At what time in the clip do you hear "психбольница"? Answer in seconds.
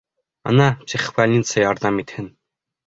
0.87-1.63